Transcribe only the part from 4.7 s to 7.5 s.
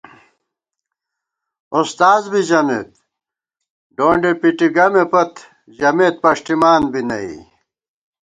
گمےپت ژمېت پݭٹِمان بی نئ